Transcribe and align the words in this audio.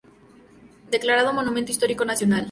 Declarado 0.89 1.31
Monumento 1.31 1.71
Histórico 1.71 2.05
Nacional. 2.05 2.39